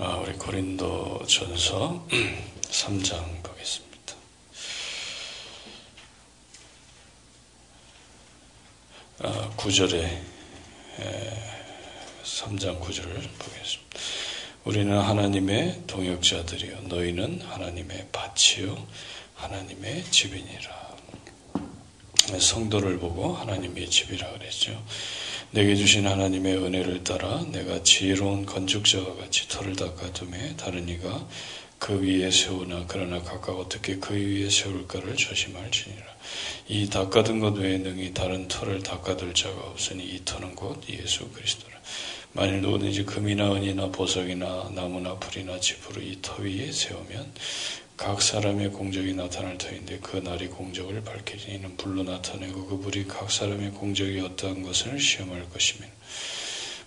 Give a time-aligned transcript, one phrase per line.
[0.00, 2.06] 아, 우리 고린도 전서
[2.70, 4.14] 3장 보겠습니다.
[9.18, 10.20] 아, 9절에
[12.22, 13.98] 3장 9절을 보겠습니다.
[14.66, 18.86] 우리는 하나님의 동역자들이요 너희는 하나님의 밭이요
[19.34, 20.96] 하나님의 집이니라.
[22.38, 24.80] 성도를 보고 하나님의 집이라 그랬죠.
[25.50, 31.26] 내게 주신 하나님의 은혜를 따라 내가 지혜로운 건축자와 같이 터를 닦아둠에 다른 이가
[31.78, 36.04] 그 위에 세우나 그러나 각각 어떻게 그 위에 세울까를 조심할지니라.
[36.68, 41.78] 이 닦아둔 것 외에 능히 다른 터를 닦아둘 자가 없으니 이 터는 곧 예수 그리스도라.
[42.32, 47.32] 만일 누구든지 금이나 은이나 보석이나 나무나 풀이나 지푸를 이 터 위에 세우면
[47.98, 53.28] 각 사람의 공적이 나타날 터인데 그 날이 공적을 밝히지 이는 불로 나타내고 그 불이 각
[53.28, 55.84] 사람의 공적이 어떠한 것을 시험할 것이며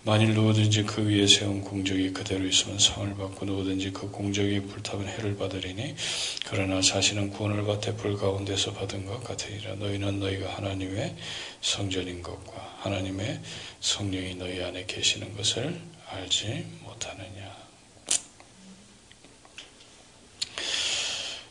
[0.04, 5.36] 만일 누구든지 그 위에 세운 공적이 그대로 있으면 상을 받고 누구든지 그 공적이 불타면 해를
[5.36, 5.96] 받으리니
[6.48, 9.76] 그러나 자신은 구원을 받되 불 가운데서 받은 것 같으니라.
[9.76, 11.18] 너희는 너희가 하나님의
[11.62, 13.42] 성전인 것과 하나님의
[13.82, 15.78] 성령이 너희 안에 계시는 것을
[16.10, 17.52] 알지 못하느냐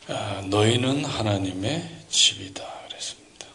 [0.11, 3.47] 너희는 하나님의 집이다 그랬습니다.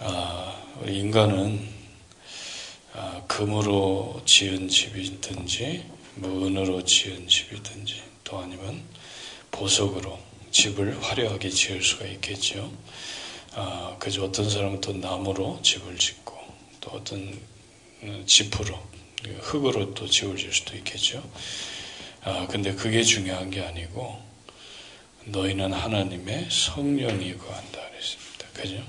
[0.00, 1.68] 아, 우리 인간은
[2.94, 5.84] 아, 금으로 지은 집이든지
[6.16, 8.82] 뭐 은으로 지은 집이든지 또 아니면
[9.52, 10.18] 보석으로
[10.50, 12.72] 집을 화려하게 지을 수가 있겠죠.
[13.54, 16.36] 아, 그저 어떤 사람은 또 나무로 집을 짓고
[16.80, 17.40] 또 어떤
[18.26, 18.76] 지프로
[19.40, 21.22] 흙으로 또 집을 지을 수도 있겠죠.
[22.22, 24.27] 아, 근데 그게 중요한 게 아니고
[25.24, 28.46] 너희는 하나님의 성령이 거한다 그랬습니다.
[28.54, 28.82] 그죠?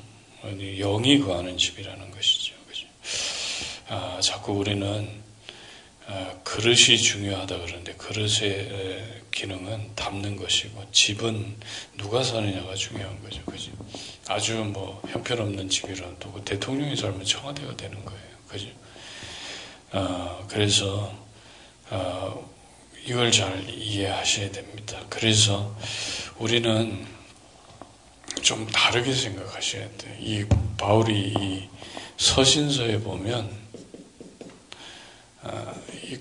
[0.80, 2.55] 영이 거하는 집이라는 것이죠.
[2.67, 2.88] 그죠?
[3.88, 5.09] 아, 자꾸 우리는
[6.07, 11.55] 아, 그릇이 중요하다 그러는데 그릇의 기능은 담는 것이고 집은
[11.97, 13.44] 누가 사느냐가 중요한 거죠.
[13.45, 13.72] 그죠?
[14.27, 18.29] 아주 뭐 형편없는 집이라도 그 대통령이 살면 청와대가 되는 거예요.
[18.47, 18.67] 그죠?
[19.91, 21.13] 아, 그래서
[21.90, 22.35] 아,
[23.05, 25.01] 이걸 잘 이해하셔야 됩니다.
[25.09, 25.75] 그래서
[26.37, 27.05] 우리는
[28.41, 30.15] 좀 다르게 생각하셔야 돼요.
[30.19, 30.45] 이
[30.77, 31.69] 바울이 이
[32.17, 33.49] 서신서에 보면
[35.41, 35.73] 아,
[36.03, 36.17] 이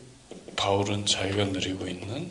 [0.56, 2.30] 바울은 자기가 누리고 있는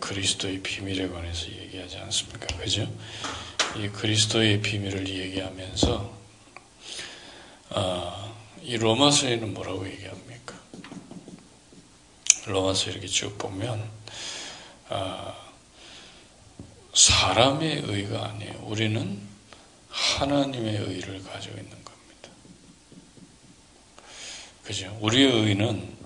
[0.00, 2.46] 그리스도의 비밀에 관해서 얘기하지 않습니까?
[2.56, 2.90] 그죠?
[3.76, 6.18] 이 그리스도의 비밀을 얘기하면서
[7.70, 10.29] 아, 이 로마서에는 뭐라고 얘기합니까?
[12.50, 13.88] 로마서 이렇게 쭉 보면
[14.88, 15.36] 아,
[16.94, 18.64] 사람의 의가 아니에요.
[18.64, 19.20] 우리는
[19.88, 22.28] 하나님의 의를 가지고 있는 겁니다.
[24.64, 24.96] 그죠?
[25.00, 25.96] 우리의 의는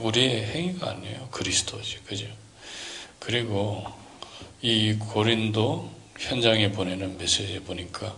[0.00, 1.28] 우리의 행위가 아니에요.
[1.30, 1.98] 그리스도지.
[2.06, 2.26] 그죠?
[3.18, 3.84] 그리고
[4.62, 8.16] 이 고린도 현장에 보내는 메시지 보니까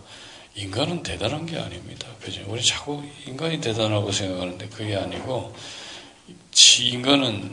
[0.55, 2.07] 인간은 대단한 게 아닙니다.
[2.21, 2.43] 그죠?
[2.47, 5.55] 우리 자꾸 인간이 대단하고 생각하는데 그게 아니고
[6.81, 7.51] 인간은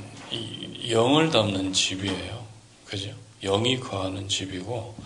[0.91, 2.47] 영을 담는 집이에요.
[2.85, 3.15] 그죠?
[3.43, 4.97] 영이 거하는 집이고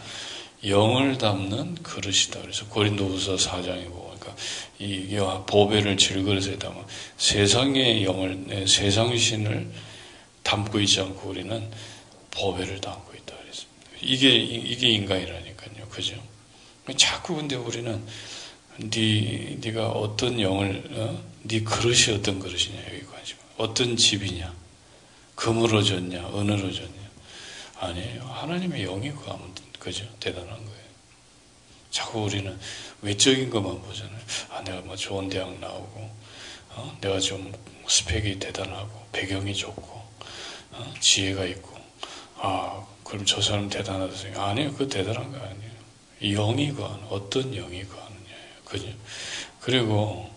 [0.67, 2.41] 영을 담는 그릇이다.
[2.41, 4.35] 그래서 고린도후서 4장에 보니까
[4.79, 5.17] 이
[5.47, 6.75] 보배를 질그릇에 담아
[7.19, 9.71] 세상의 영을 세상 신을
[10.43, 11.71] 담고 있지 않고 우리는
[12.31, 13.91] 보배를 담고 있다 그랬습니다.
[14.01, 15.89] 이게 이게 인간이라니까요.
[15.91, 16.15] 그죠?
[16.97, 18.03] 자꾸 근데 우리는
[18.79, 21.23] 네 네가 어떤 영을 어?
[21.43, 23.37] 네 그릇이 어떤 그릇이냐 여기 관심.
[23.57, 24.53] 어떤 집이냐?
[25.35, 26.29] 금으로 졌냐?
[26.29, 27.03] 은으로 졌냐?
[27.81, 28.23] 아니에요.
[28.25, 30.07] 하나님의 영이 그하면 그죠?
[30.21, 30.83] 대단한 거예요.
[31.91, 32.59] 자꾸 우리는
[33.03, 34.19] 외적인 것만 보잖아요.
[34.51, 36.11] 아, 내가 뭐 좋은 대학 나오고,
[36.71, 36.99] 어?
[37.01, 37.53] 내가 좀
[37.87, 40.03] 스펙이 대단하고, 배경이 좋고,
[40.73, 40.95] 어?
[41.01, 41.77] 지혜가 있고,
[42.37, 44.49] 아, 그럼 저 사람 대단하다 생각.
[44.49, 44.73] 아니에요.
[44.75, 45.73] 그 대단한 거 아니에요.
[46.37, 48.63] 영이 거하는, 어떤 영이 거하느냐예요.
[48.65, 48.87] 그죠?
[49.61, 50.32] 그리고,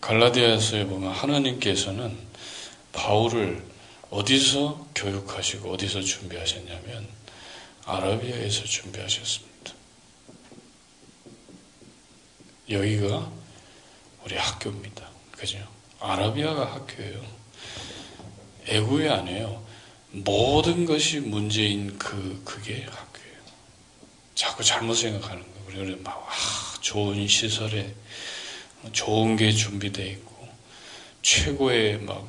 [0.00, 2.16] 갈라디아서에 보면 하나님께서는
[2.92, 3.62] 바울을
[4.10, 7.06] 어디서 교육하시고 어디서 준비하셨냐면
[7.84, 9.72] 아라비아에서 준비하셨습니다.
[12.70, 13.30] 여기가
[14.24, 15.08] 우리 학교입니다.
[15.32, 15.58] 그죠?
[16.00, 17.22] 아라비아가 학교예요.
[18.66, 19.66] 애국이 아니에요.
[20.10, 23.38] 모든 것이 문제인 그, 그게 학교예요.
[24.34, 25.80] 자꾸 잘못 생각하는 거예요.
[25.82, 27.94] 우리는 막, 아, 좋은 시설에
[28.92, 30.48] 좋은 게 준비되어 있고,
[31.22, 32.26] 최고의 막,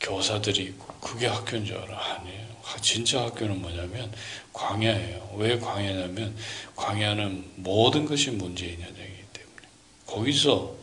[0.00, 1.98] 교사들이 있고 그게 학교인 줄 알아.
[2.16, 2.46] 아니에요.
[2.82, 4.12] 진짜 학교는 뭐냐면
[4.52, 5.34] 광야예요.
[5.36, 6.36] 왜 광야냐면
[6.74, 9.68] 광야는 모든 것이 문제인 현장이기 때문에
[10.06, 10.74] 거기서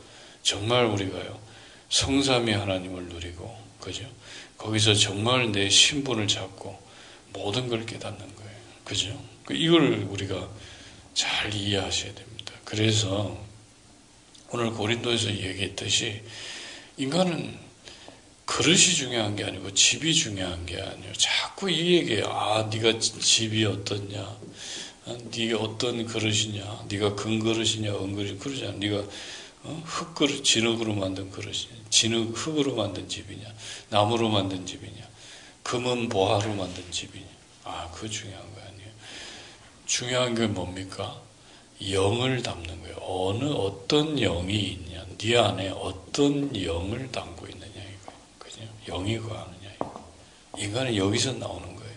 [0.41, 1.39] 정말 우리가요
[1.89, 4.05] 성삼위 하나님을 누리고, 그죠?
[4.57, 6.81] 거기서 정말 내 신분을 잡고
[7.33, 8.51] 모든 걸 깨닫는 거예요.
[8.83, 9.23] 그죠?
[9.45, 10.49] 그 이걸 우리가
[11.13, 12.53] 잘 이해하셔야 됩니다.
[12.65, 13.42] 그래서
[14.53, 16.21] 오늘 고린도에서 얘기했듯이
[16.97, 17.57] 인간은
[18.45, 21.11] 그릇이 중요한 게 아니고 집이 중요한 게 아니에요.
[21.13, 24.21] 자꾸 이 얘기에 아 네가 집이 어떻냐,
[25.05, 28.73] 아, 네가 어떤 그릇이냐, 네가 금그릇이냐, 은그릇 그러잖아.
[28.73, 29.03] 네가
[29.63, 29.83] 어?
[29.85, 33.51] 흙그릇, 진흙으로 만든 그릇이냐, 진흙 흙으로 만든 집이냐,
[33.89, 35.03] 나무로 만든 집이냐,
[35.63, 37.25] 금은 보화로 만든 집이냐.
[37.63, 38.91] 아, 그거 중요한 거 아니에요.
[39.87, 41.22] 중요한 게 뭡니까?
[41.91, 42.97] 영을 담는 거예요.
[43.01, 48.61] 어느 어떤 영이 있냐, 네 안에 어떤 영을 담고 있느냐 이거, 그죠?
[48.87, 50.09] 영이 거하느냐 이거.
[50.57, 51.93] 인간은 여기서 나오는 거예요.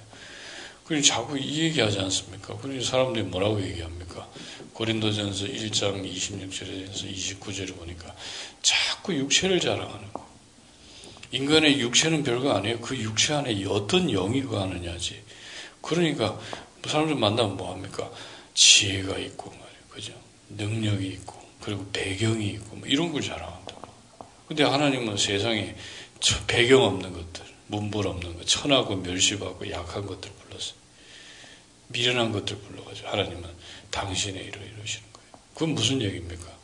[0.85, 2.57] 그리고 자꾸 이 얘기하지 않습니까?
[2.63, 4.29] 그리고 사람들이 뭐라고 얘기합니까?
[4.73, 8.15] 고린도전서 1장 26절에서 29절에 보니까
[8.63, 10.27] 자꾸 육체를 자랑하는 거.
[11.33, 12.81] 인간의 육체는 별거 아니에요.
[12.81, 15.23] 그 육체 안에 어떤 영이 거하느냐지.
[15.83, 16.39] 그러니까
[16.87, 18.11] 사람들 만나면 뭐 합니까?
[18.55, 19.66] 지혜가 있고?
[20.51, 23.75] 능력이 있고 그리고 배경이 있고 뭐 이런 걸 자랑한다.
[24.47, 25.75] 근데 하나님은 세상에
[26.47, 30.77] 배경 없는 것들, 문불 없는 것, 천하고 멸시받고 약한 것들 불렀어요.
[31.89, 33.49] 미련한 것들 불러가지고 하나님은
[33.91, 35.29] 당신의 일을 이루시는 거예요.
[35.55, 36.57] 그건 무슨 얘기입니까?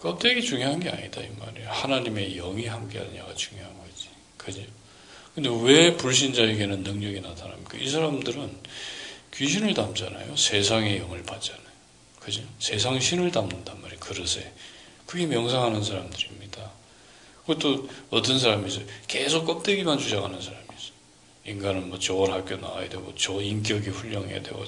[0.00, 1.70] 껍데기 중요한 게 아니다 이 말이에요.
[1.70, 4.08] 하나님의 영이 함께하느냐가 중요한 거지.
[4.36, 4.62] 그죠?
[5.34, 7.78] 근데 왜 불신자에게는 능력이 나타납니까?
[7.78, 8.58] 이 사람들은
[9.34, 10.36] 귀신을 담잖아요.
[10.36, 11.67] 세상의 영을 받잖아요.
[12.28, 12.42] 그죠?
[12.58, 13.98] 세상 신을 담는단 말이에요.
[14.00, 14.52] 그릇에.
[15.06, 16.70] 그게 명상하는 사람들입니다.
[17.46, 18.84] 그것도 어떤 사람이 있어요.
[19.06, 20.92] 계속 껍데기만 주장하는 사람이 있어요.
[21.46, 24.62] 인간은 뭐 좋은 학교 나와야 되고, 좋은 인격이 훌륭해야 되고,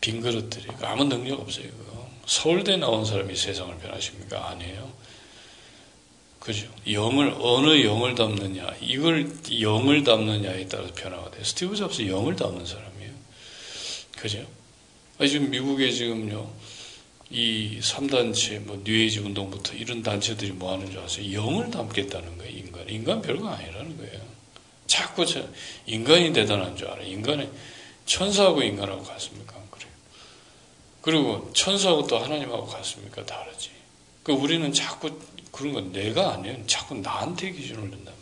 [0.00, 0.68] 빈 그릇들이.
[0.82, 2.08] 아무 능력 없어요, 그거.
[2.26, 4.50] 서울대 나온 사람이 세상을 변하십니까?
[4.50, 4.92] 아니에요.
[6.38, 6.68] 그죠?
[6.92, 9.28] 영을, 어느 영을 담느냐, 이걸
[9.60, 11.42] 영을 담느냐에 따라서 변화가 돼요.
[11.42, 13.12] 스티브 잡스 영을 담는 사람이에요.
[14.16, 14.46] 그죠?
[15.26, 16.59] 지금 미국에 지금요,
[17.30, 21.32] 이 3단체, 뭐, 뉴에이지 운동부터 이런 단체들이 뭐 하는 줄 아세요?
[21.32, 22.88] 영을 담겠다는 거예요, 인간.
[22.88, 24.20] 인간 별거 아니라는 거예요.
[24.86, 25.40] 자꾸 저,
[25.86, 27.06] 인간이 대단한 줄 알아요.
[27.06, 27.48] 인간이
[28.04, 29.56] 천사하고 인간하고 같습니까?
[29.56, 29.90] 안 그래요.
[31.00, 33.24] 그리고 천사하고 또 하나님하고 같습니까?
[33.24, 33.70] 다르지.
[34.24, 35.16] 그 우리는 자꾸
[35.52, 36.66] 그런 건 내가 아니에요.
[36.66, 38.12] 자꾸 나한테 기준을 둔다.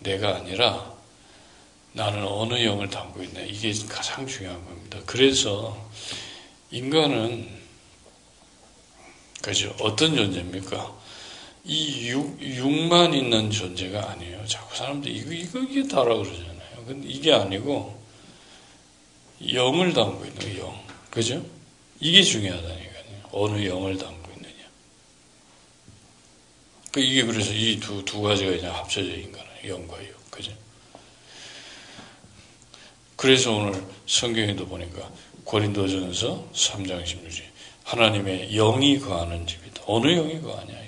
[0.00, 0.94] 내가 아니라
[1.92, 4.98] 나는 어느 영을 담고 있나 이게 가장 중요한 겁니다.
[5.06, 5.90] 그래서
[6.70, 7.59] 인간은
[9.42, 10.98] 그죠 어떤 존재입니까?
[11.64, 14.46] 이 육, 육만 있는 존재가 아니에요.
[14.46, 16.84] 자꾸 사람들이 이거 이거 이게 다라 그러잖아요.
[16.86, 18.00] 근데 이게 아니고
[19.52, 21.44] 영을 담고 있는 거 영, 그죠?
[22.00, 22.90] 이게 중요하다니까요.
[23.32, 24.54] 어느 영을 담고 있느냐.
[26.92, 30.52] 그 이게 그래서 이 두 두 가지가 그냥 합쳐져 인간은 영과 육, 그죠?
[33.16, 35.10] 그래서 오늘 성경에도 보니까
[35.44, 37.42] 고린도전서 3장 16절
[37.90, 39.82] 하나님의 영이 거하는 집이다.
[39.86, 40.86] 어느 영이 거하냐 이거예요.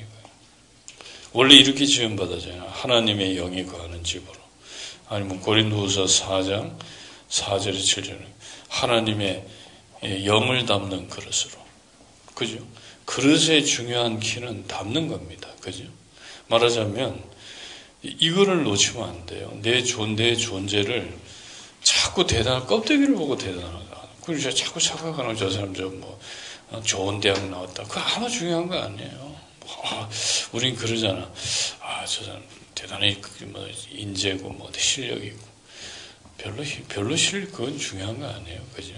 [1.32, 2.62] 원래 이렇게 지음 받아잖아요.
[2.70, 4.34] 하나님의 영이 거하는 집으로.
[5.08, 6.78] 아니면 고린도후서 4장
[7.28, 8.25] 4절에 7절에
[8.69, 9.44] 하나님의
[10.26, 11.60] 영을 담는 그릇으로.
[12.34, 12.58] 그죠?
[13.05, 15.48] 그릇의 중요한 키는 담는 겁니다.
[15.60, 15.82] 그죠?
[16.46, 17.20] 말하자면
[18.02, 19.53] 이거를 놓치면 안 돼요.
[19.60, 21.12] 내 존, 내 존재를
[21.82, 24.03] 자꾸 대단한 껍데기를 보고 대단하다.
[24.24, 26.19] 그리고 자꾸 착각하는 저 사람 저뭐 어,
[26.81, 27.82] 좋은 대학 나왔다.
[27.84, 29.36] 그거 아무 중요한 거 아니에요.
[29.84, 30.08] 아,
[30.52, 31.31] 우린 그러잖아.
[31.81, 32.43] 아, 저 사람
[32.74, 35.46] 대단히 그뭐 인재고 뭐 실력이 있고
[36.38, 38.60] 별로 별로 실 그건 중요한 거 아니에요.
[38.74, 38.94] 그죠?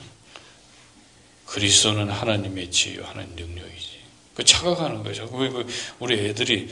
[1.47, 4.00] 그리스도는 하나님의 지혜, 하나님 능력이지.
[4.35, 5.04] 그 착각하는.
[5.04, 5.66] 왜그
[6.00, 6.69] 우리 애들이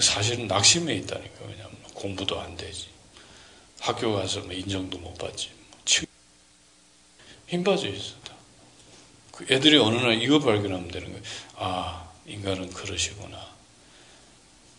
[0.00, 1.44] 사실은 낙심해 있다니까.
[1.46, 2.88] 왜냐면 공부도 안 되지.
[3.78, 5.50] 학교 가서 뭐 인정도 못 받지.
[7.50, 8.19] 힘 빠져 있어.
[9.40, 11.22] 그 애들이 어느 날 이거 발견하면 되는 거예요.
[11.56, 13.38] 아, 인간은 그러시구나.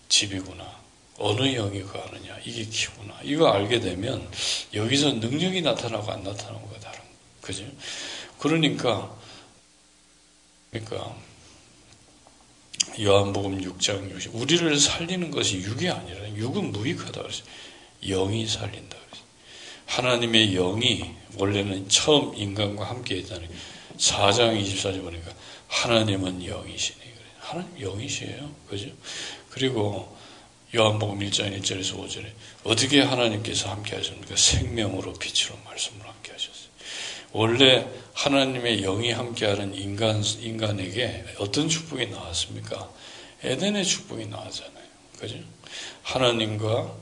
[0.07, 0.79] 집이구나.
[1.17, 2.37] 어느 영이 거하느냐.
[2.45, 3.17] 이게 키구나.
[3.23, 4.29] 이거 알게 되면
[4.73, 6.99] 여기서 능력이 나타나고 안 나타나고가 다른
[7.41, 7.65] 그죠?
[8.37, 9.15] 그러니까,
[10.69, 11.15] 그러니까,
[12.99, 14.35] 요한복음 6장 60.
[14.35, 17.45] 우리를 살리는 것이 육이 아니라 육은 무익하다 그랬어요.
[18.03, 19.27] 영이 살린다 그랬어요.
[19.87, 23.49] 하나님의 영이 원래는 처음 인간과 함께 있다는
[24.01, 25.31] 4장 24절 보니까
[25.67, 26.99] 하나님은 영이시네.
[27.39, 28.51] 하나님 영이시에요.
[28.67, 28.87] 그죠?
[29.49, 30.17] 그리고
[30.75, 32.25] 요한복음 1장 1절에서 5절에
[32.63, 34.35] 어떻게 하나님께서 함께 하셨습니까?
[34.35, 36.71] 생명으로 빛으로 말씀을 함께 하셨어요.
[37.33, 42.89] 원래 하나님의 영이 함께하는 인간, 인간에게 어떤 축복이 나왔습니까?
[43.43, 44.85] 에덴의 축복이 나왔잖아요.
[45.19, 45.35] 그죠?
[46.03, 46.95] 하나님과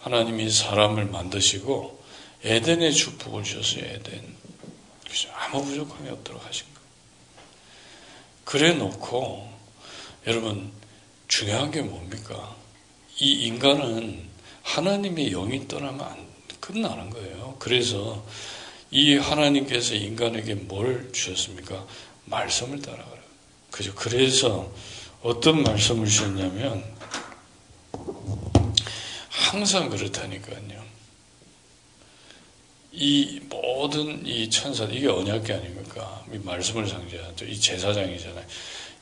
[0.00, 2.04] 하나님이 사람을 만드시고
[2.44, 3.84] 에덴의 축복을 주셨어요.
[3.84, 4.33] 에덴.
[5.34, 6.88] 아무 부족함이 없도록 하신 거예요.
[8.44, 9.52] 그래 놓고
[10.26, 10.72] 여러분
[11.28, 12.56] 중요한 게 뭡니까?
[13.18, 14.28] 이 인간은
[14.62, 16.28] 하나님의 영이 떠나면 안
[16.60, 17.56] 끝나는 거예요.
[17.58, 18.24] 그래서
[18.90, 21.86] 이 하나님께서 인간에게 뭘 주셨습니까?
[22.26, 23.22] 말씀을 따라가라.
[23.70, 23.94] 그죠?
[23.94, 24.72] 그래서
[25.22, 26.84] 어떤 말씀을 주셨냐면
[29.28, 30.83] 항상 그렇다니까요.
[32.96, 36.24] 이 모든 이 천사 이게 언약계 아닙니까?
[36.32, 37.44] 이 말씀을 상징하죠.
[37.44, 38.44] 이 제사장이잖아요.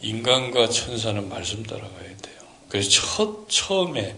[0.00, 2.40] 인간과 천사는 말씀 따라가야 돼요.
[2.68, 4.16] 그래서 첫 처음에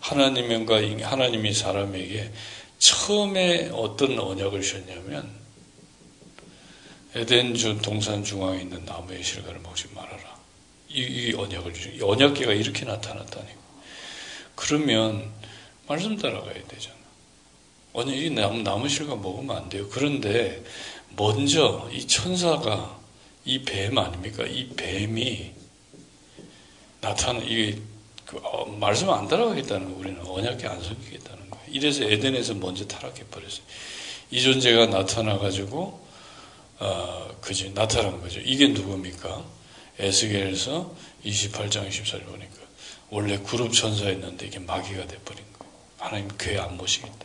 [0.00, 2.30] 하나님과 하나님이 사람에게
[2.78, 5.30] 처음에 어떤 언약을 주셨냐면
[7.14, 10.36] 에덴주 동산 중앙에 있는 나무의 실과를 먹지 말아라.
[10.90, 12.10] 이, 이 언약을 주죠.
[12.10, 13.64] 언약계가 이렇게 나타났다니까.
[14.54, 15.32] 그러면
[15.86, 17.03] 말씀 따라가야 되잖아.
[17.94, 19.88] 언약 이 나무, 나무 실과 먹으면 안 돼요.
[19.90, 20.62] 그런데
[21.16, 22.98] 먼저 이 천사가
[23.44, 24.44] 이 뱀 아닙니까?
[24.44, 25.52] 이 뱀이
[27.00, 27.78] 나타나 이게
[28.26, 31.66] 그, 어, 말씀 안 따라가겠다는 거 우리는 언약계 안 섬기겠다는 거예요.
[31.68, 33.62] 이래서 에덴에서 먼저 타락해 버렸어요.
[34.30, 36.04] 이 존재가 나타나 가지고
[36.80, 38.40] 어, 그지 나타난 거죠.
[38.40, 39.44] 이게 누굽니까?
[40.00, 40.92] 에스겔에서
[41.24, 42.56] 28장 24절 보니까
[43.10, 45.72] 원래 그룹 천사였는데 이게 마귀가 돼버린 거예요.
[45.98, 47.23] 하나님 교회 안 모시겠다.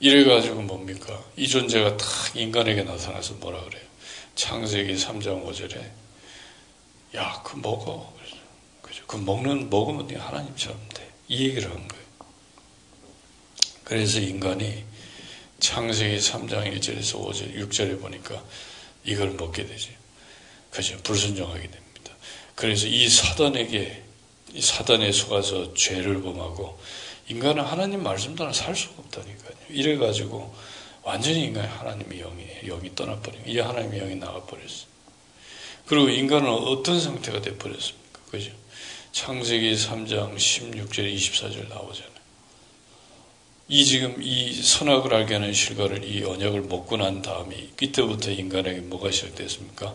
[0.00, 1.22] 이래 가지고 뭡니까?
[1.36, 3.82] 이 존재가 딱 인간에게 나타나서 뭐라 그래요?
[4.34, 6.04] 창세기 3장 5절에
[7.16, 8.12] 야, 그 먹어.
[8.82, 9.04] 그죠?
[9.06, 11.08] 그 먹는, 먹으면 네 하나님처럼 돼.
[11.28, 12.04] 이 얘기를 한 거예요.
[13.84, 14.84] 그래서 인간이
[15.60, 18.42] 창세기 3장 1절에서 5절, 6절에 보니까
[19.04, 19.92] 이걸 먹게 되죠.
[20.70, 20.98] 그죠?
[21.02, 22.12] 불순종하게 됩니다.
[22.56, 24.02] 그래서 이 사단에게,
[24.54, 26.78] 이 사단에 속아서 죄를 범하고
[27.28, 29.43] 인간은 하나님 말씀 따라 살 수가 없다니까요.
[29.68, 30.54] 이래가지고
[31.02, 34.94] 완전히 인간이 하나님의 영이, 영이 떠나버리고, 이 하나님의 영이 나가버렸어요.
[35.86, 38.20] 그리고 인간은 어떤 상태가 되어버렸습니까?
[38.30, 38.52] 그죠?
[39.12, 42.14] 창세기 3장 16절 24절 나오잖아요.
[43.68, 49.10] 이 지금 이 선악을 알게 하는 실과를 이 언약을 먹고 난 다음에 이때부터 인간에게 뭐가
[49.10, 49.94] 시작됐습니까?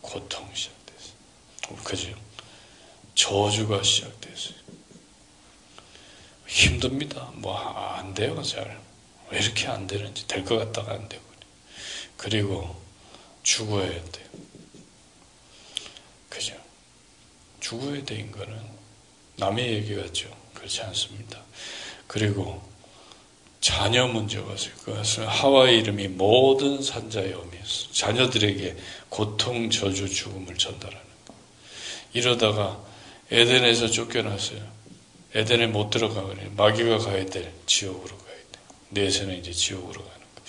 [0.00, 1.76] 고통이 시작됐어요.
[1.84, 2.08] 그죠?
[3.14, 4.54] 저주가 시작됐어요.
[6.46, 7.30] 힘듭니다.
[7.34, 7.56] 뭐
[8.02, 8.81] 안 돼요, 잘.
[9.32, 11.22] 왜 이렇게 안 되는지 될 것 같다가 안 되고.
[12.16, 12.76] 그리고
[13.42, 14.26] 죽어야 돼요.
[16.28, 16.54] 그죠?
[17.60, 18.56] 죽어야 돼, 인간은.
[19.36, 20.28] 남의 얘기 같죠?
[20.54, 21.40] 그렇지 않습니다.
[22.06, 22.62] 그리고
[23.60, 24.74] 자녀 문제가 있어요.
[24.84, 27.92] 그것은 하와의 이름이 모든 산자의 어미였어.
[27.92, 28.76] 자녀들에게
[29.08, 31.34] 고통, 저주, 죽음을 전달하는 거.
[32.12, 32.80] 이러다가
[33.30, 34.60] 에덴에서 쫓겨났어요.
[35.34, 36.50] 에덴에 못 들어가거든요.
[36.56, 38.16] 마귀가 가야 될 지옥으로
[38.92, 40.42] 내세는 이제 지옥으로 가는 거.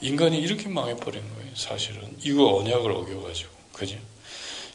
[0.00, 1.50] 인간이 이렇게 망해버린 거예요.
[1.54, 3.96] 사실은 이거 언약을 어겨가지고, 그죠?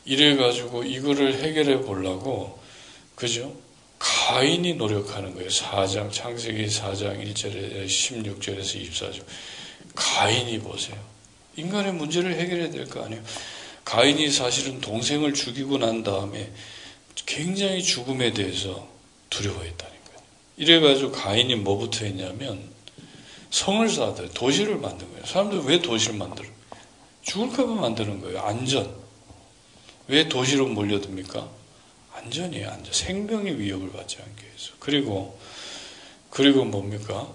[0.05, 2.59] 이래가지고 이거를 해결해 보려고,
[3.15, 3.55] 그죠?
[3.99, 5.49] 가인이 노력하는 거예요.
[5.49, 9.23] 4장, 창세기 4장 1절에 16절에서 24절.
[9.95, 10.97] 가인이 보세요.
[11.55, 13.23] 인간의 문제를 해결해야 될 거 아니에요.
[13.85, 16.51] 가인이 사실은 동생을 죽이고 난 다음에
[17.25, 18.87] 굉장히 죽음에 대해서
[19.29, 20.17] 두려워했다니까요.
[20.57, 22.72] 이래가지고 가인이 뭐부터 했냐면
[23.53, 24.15] 성을 쌓아요.
[24.33, 25.25] 도시를 만든 거예요.
[25.27, 26.49] 사람들 왜 도시를 만들어?
[27.21, 28.39] 죽을까봐 만드는 거예요.
[28.41, 28.95] 안전.
[30.07, 31.47] 왜 도시로 몰려듭니까?
[32.15, 32.91] 안전이에요, 안전.
[32.91, 34.71] 생명의 위협을 받지 않게 해서.
[34.79, 35.39] 그리고,
[36.31, 37.31] 그리고 뭡니까?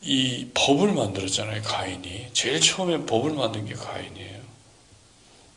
[0.00, 2.28] 이 법을 만들었잖아요, 가인이.
[2.32, 4.40] 제일 처음에 법을 만든 게 가인이에요.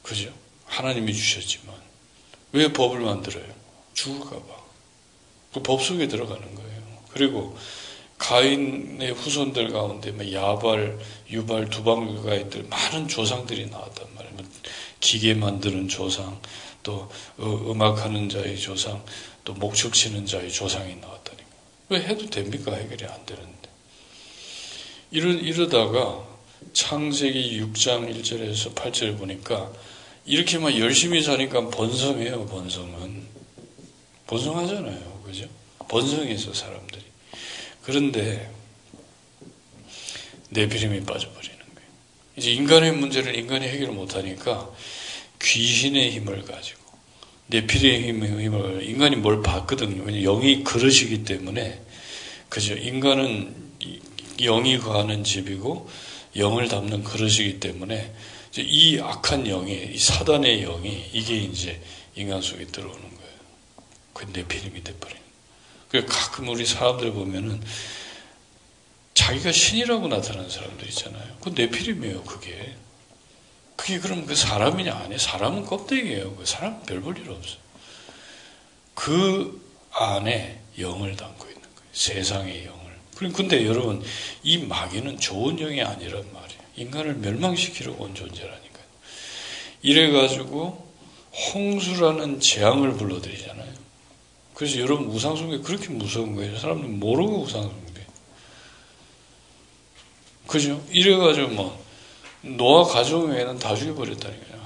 [0.03, 0.33] 그죠?
[0.65, 1.73] 하나님이 주셨지만.
[2.51, 3.45] 왜 법을 만들어요?
[3.93, 4.59] 죽을까봐.
[5.53, 7.03] 그 법 속에 들어가는 거예요.
[7.11, 7.57] 그리고
[8.19, 10.99] 가인의 후손들 가운데 뭐 야발,
[11.31, 14.35] 유발, 두방가인들 많은 조상들이 나왔단 말이에요.
[14.35, 14.45] 뭐
[14.99, 16.39] 기계 만드는 조상,
[16.83, 19.03] 또 어, 음악하는 자의 조상,
[19.45, 21.49] 또 목축 치는 자의 조상이 나왔다니까.
[21.89, 22.75] 왜 해도 됩니까?
[22.75, 23.69] 해결이 안 되는데.
[25.11, 26.27] 이러, 이러다가
[26.73, 29.71] 창세기 6장 1절에서 8절 보니까
[30.25, 33.27] 이렇게만 열심히 사니까 번성해요, 번성은.
[34.27, 35.21] 번성하잖아요.
[35.25, 35.47] 그죠?
[35.87, 37.08] 번성해서 사람들이.
[37.89, 38.51] 그런데
[40.49, 41.89] 내비림이 빠져버리는 거예요.
[42.37, 44.69] 이제 인간의 문제를 인간이 해결 못하니까
[45.41, 46.79] 귀신의 힘을 가지고
[47.47, 50.03] 내피리의 힘을 인간이 뭘 봤거든요.
[50.03, 51.81] 왜냐 영이 그러시기 때문에
[52.47, 52.75] 그죠.
[52.75, 53.55] 인간은
[54.37, 55.89] 영이 거하는 집이고
[56.35, 58.13] 영을 담는 그릇이기 때문에
[58.57, 61.81] 이 악한 영이 이 사단의 영이 이게 이제
[62.15, 63.33] 인간 속에 들어오는 거예요.
[64.13, 65.28] 그 네피림이 돼버리는.
[65.89, 67.61] 그 가끔 우리 사람들 보면은
[69.13, 71.37] 자기가 신이라고 나타나는 사람들 있잖아요.
[71.41, 72.75] 그 네피림이에요, 그게.
[73.75, 74.93] 그게 그럼 그 사람이냐?
[74.93, 76.35] 아니, 사람은 껍데기예요.
[76.35, 77.59] 그 사람 별볼 일 없어요.
[78.93, 81.89] 그 안에 영을 담고 있는 거예요.
[81.91, 82.79] 세상의 영을.
[83.33, 84.03] 근데 여러분,
[84.43, 86.61] 이 마귀는 좋은 영이 아니란 말이에요.
[86.77, 88.85] 인간을 멸망시키려고 온 존재라니까요.
[89.81, 90.93] 이래가지고
[91.53, 93.78] 홍수라는 재앙을 불러들이잖아요.
[94.59, 96.59] 그래서 여러분 우상숭배 그렇게 무서운 거예요.
[96.59, 98.05] 사람들 모르고 우상숭배.
[100.47, 100.85] 그죠?
[100.91, 101.85] 이래가지고 뭐
[102.41, 104.59] 노아 가정 외에는 다 죽여버렸다니까요.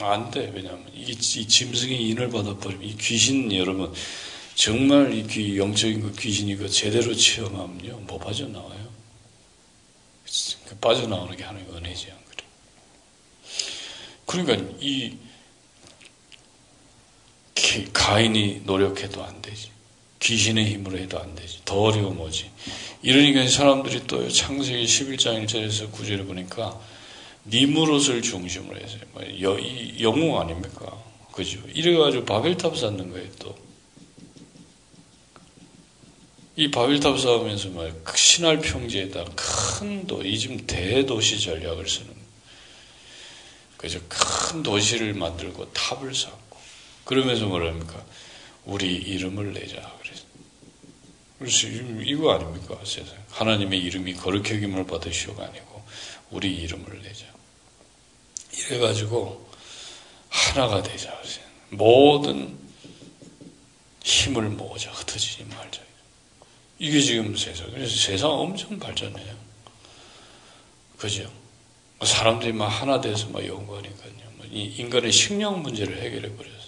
[0.00, 0.50] 안 돼.
[0.52, 3.94] 왜냐하면 이, 이 짐승이 인을 받아버리면 이 귀신 여러분
[4.56, 8.88] 정말 이 귀, 영적인 그 귀신이 그 제대로 체험하면요 뭐 빠져나와요.
[10.66, 12.44] 그 빠져나오는 게 하나님의 은혜지 안 그래.
[14.26, 15.16] 그러니까 이
[17.92, 19.70] 가인이 노력해도 안 되지.
[20.20, 21.58] 귀신의 힘으로 해도 안 되지.
[21.64, 22.50] 더 어려워 뭐지.
[23.02, 26.78] 이러니까 사람들이 또 창세기 11장 1절에서 9절을 보니까
[27.46, 29.22] 니무롯을 중심으로 해서 뭐
[30.00, 30.96] 영웅 아닙니까?
[31.32, 31.58] 그죠?
[31.74, 33.56] 이래가지고 바벨탑 쌓는 거예요 또.
[36.54, 42.12] 이 바벨탑 쌓으면서 막그 신할 평지에다 큰 도, 이 지금 대도시 전략을 쓰는
[43.78, 46.41] 그래서 큰 도시를 만들고 탑을 쌓고
[47.04, 48.04] 그러면서 뭐랍니까?
[48.64, 49.92] 우리 이름을 내자.
[51.38, 52.78] 그래서 이거 아닙니까?
[52.84, 55.82] 세상 하나님의 이름이 거룩히 여김을 받으시오가 아니고
[56.30, 57.26] 우리 이름을 내자.
[58.56, 59.50] 이래가지고
[60.28, 61.12] 하나가 되자.
[61.70, 62.56] 모든
[64.04, 64.90] 힘을 모으자.
[64.92, 65.80] 흩어지지 말자.
[66.78, 67.70] 이게 지금 세상.
[67.70, 69.34] 그래서 세상 엄청 발전해요.
[70.96, 71.30] 그죠?
[72.04, 74.12] 사람들이 막 하나 돼서 막 연구하니까요.
[74.36, 76.61] 뭐 인간의 식량 문제를 해결해 버렸어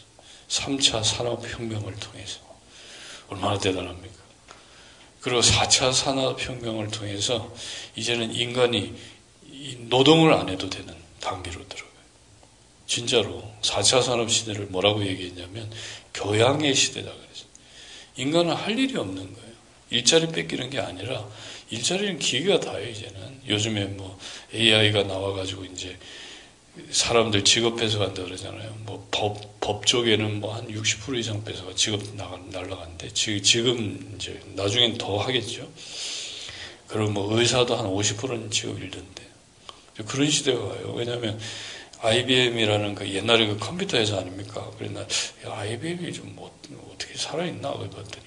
[0.49, 2.41] 3차 산업혁명을 통해서
[3.29, 4.15] 얼마나 대단합니까
[5.21, 7.55] 그리고 4차 산업혁명을 통해서
[7.97, 8.95] 이제는 인간이
[9.89, 11.95] 노동을 안 해도 되는 단계로 들어가요.
[12.87, 15.73] 진짜로 4차 산업 시대를 뭐라고 얘기했냐면
[16.13, 17.49] 교양의 시대다 그랬어요.
[18.17, 19.55] 인간은 할 일이 없는 거예요.
[19.91, 21.27] 일자리 뺏기는 게 아니라
[21.71, 23.43] 일자리는 기계가 다요 이제는.
[23.49, 24.19] 요즘에 뭐
[24.53, 25.97] AI가 나와가지고 이제
[26.91, 28.75] 사람들 직업 뺏어간다 그러잖아요.
[28.85, 34.99] 뭐 법, 법 쪽에는 뭐 한 60% 이상 뺏어가 직업 나가, 날라갔는데, 지금 이제 나중엔
[34.99, 35.69] 더 하겠죠.
[36.89, 39.23] 그리고 뭐 의사도 한 50%는 직업 잃던데.
[40.07, 40.93] 그런 시대가 와요.
[40.97, 41.39] 왜냐하면
[42.01, 44.71] IBM이라는 그 옛날에 그 컴퓨터 회사 아닙니까?
[44.77, 45.07] 그래서
[45.45, 46.53] IBM이 좀 뭐,
[46.93, 47.73] 어떻게 살아있나?
[47.73, 48.25] 그랬더니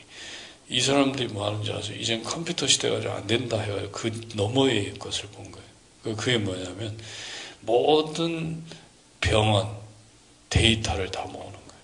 [0.69, 1.97] 이 사람들이 뭐 하는지 아세요?
[1.99, 5.67] 이젠 컴퓨터 시대가 안 된다 해가지고 그 너머의 것을 본 거예요.
[6.03, 6.97] 그, 그게 뭐냐면
[7.67, 8.63] 모든
[9.19, 9.67] 병원
[10.49, 11.81] 데이터를 다 모으는 거예요.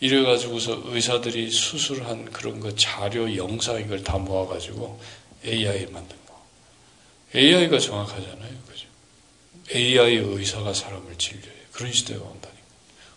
[0.00, 4.98] 이래가지고서 의사들이 수술한 그런 거 자료, 영상 이걸 다 모아가지고
[5.44, 6.42] AI 만든 거.
[7.36, 8.50] AI가 정확하잖아요.
[8.66, 8.86] 그죠?
[9.74, 11.62] AI 의사가 사람을 진료해요.
[11.72, 12.62] 그런 시대가 온다니까.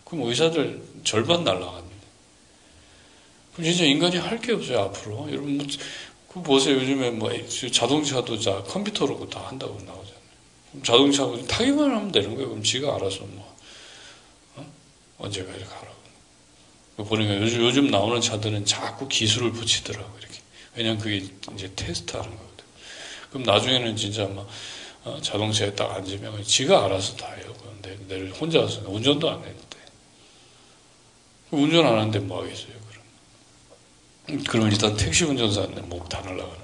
[0.04, 1.96] 그럼 의사들 절반 날라갔는데.
[3.54, 5.30] 그럼 진짜 인간이 할 게 없어요, 앞으로.
[5.30, 5.66] 여러분, 뭐,
[6.28, 6.76] 그 보세요.
[6.76, 7.30] 요즘에 뭐
[7.72, 10.21] 자동차도 자 컴퓨터로 다 한다고 나오죠.
[10.82, 12.48] 자동차 타기만 하면 되는 거예요.
[12.48, 13.56] 그럼 지가 알아서 뭐
[14.56, 14.66] 어?
[15.18, 16.02] 언제까지 가라고.
[16.96, 20.40] 보니까 요즘, 요즘 나오는 차들은 자꾸 기술을 붙이더라고 이렇게.
[20.74, 22.64] 왜냐면 그게 이제 테스트하는 거거든.
[23.30, 24.48] 그럼 나중에는 진짜 막
[25.04, 27.54] 어, 자동차에 딱 앉으면 지가 알아서 다 해요.
[27.60, 29.78] 근데 내를 혼자 와서 운전도 안 했는데.
[31.50, 32.72] 운전 안 하는데 뭐 하겠어요,
[34.26, 34.44] 그럼.
[34.44, 36.61] 그러면 일단 택시 운전사는 목다 날라가는.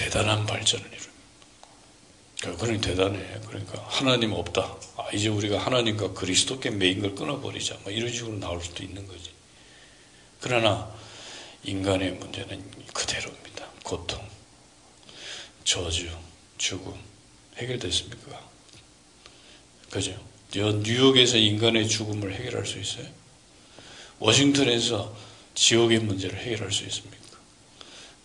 [0.00, 2.56] 대단한 발전을 이룹니다.
[2.58, 3.20] 그러니 대단해.
[3.46, 4.78] 그러니까 하나님 없다.
[4.96, 7.76] 아, 이제 우리가 하나님과 그리스도께 매인 걸 끊어버리자.
[7.82, 9.30] 뭐 이런 식으로 나올 수도 있는 거지.
[10.40, 10.90] 그러나
[11.64, 13.66] 인간의 문제는 그대로입니다.
[13.82, 14.26] 고통,
[15.64, 16.08] 저주,
[16.56, 16.94] 죽음
[17.58, 18.40] 해결됐습니까?
[19.90, 20.18] 그죠?
[20.54, 23.06] 뉴욕에서 인간의 죽음을 해결할 수 있어요?
[24.18, 25.14] 워싱턴에서
[25.54, 27.20] 지옥의 문제를 해결할 수 있습니까?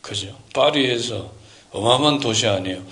[0.01, 0.41] 그죠?
[0.53, 1.44] 파리에서
[1.75, 2.85] 어마어마한 도시 아니에요.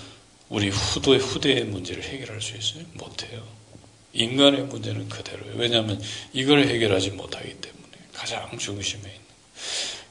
[0.50, 2.84] 우리 후대, 후대의 문제를 해결할 수 있어요?
[2.94, 3.42] 못해요.
[4.12, 5.56] 인간의 문제는 그대로예요.
[5.56, 6.02] 왜냐하면
[6.34, 9.22] 이걸 해결하지 못하기 때문에 가장 중심에 있는.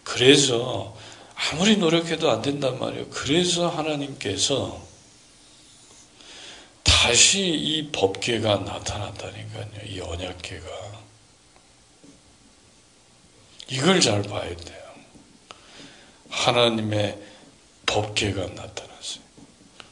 [0.03, 0.97] 그래서
[1.35, 3.09] 아무리 노력해도 안 된단 말이에요.
[3.11, 4.83] 그래서 하나님께서
[6.83, 9.67] 다시 이 법계가 나타났다니까요.
[9.87, 10.67] 이 언약계가.
[13.69, 14.83] 이걸 잘 봐야 돼요.
[16.31, 17.32] 하나님의
[17.93, 19.23] 법계가 나타났어요.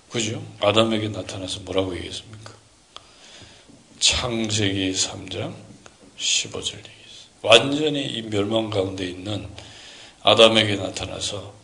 [0.08, 0.42] 그죠?
[0.60, 2.54] 아담에게 나타나서 뭐라고 얘기했습니까?
[3.98, 5.54] 창세기 3장
[6.18, 7.00] 15절 얘기
[7.42, 9.48] 완전히 이 멸망 가운데 있는
[10.22, 11.54] 아담에게 나타나서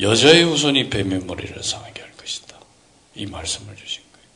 [0.00, 2.58] 여자의 후손이 뱀의 머리를 상하게 할 것이다.
[3.14, 4.26] 이 말씀을 주신 거예요.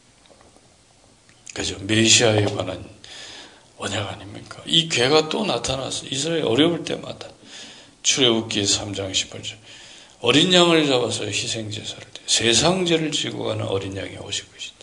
[1.55, 1.79] 그죠?
[1.81, 2.89] 메시아에 관한
[3.79, 4.63] 언약 아닙니까?
[4.67, 7.29] 이 괴가 또 나타나서 이스라엘 어려울 때마다
[8.03, 9.57] 출애굽기 3장 18절
[10.25, 14.75] 어린 양을 잡아서 희생제사를 돼 세상죄를 지고 가는 어린 양이 오실 것이다.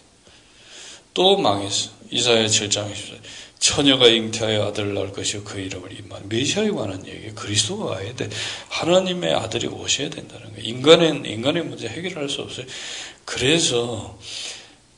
[1.16, 1.90] 또 망했어.
[2.12, 3.20] 이사야 7장 14절.
[3.58, 8.30] 처녀가 잉태하여 아들을 낳을 것이요 그 이름을 임만 메시아에 관한 얘기 그리스도가 와야 돼.
[8.70, 12.68] 하나님의 아들이 오셔야 된다는 거예요 인간의 인간의 문제 해결할 수 없어요.
[13.26, 14.20] 그래서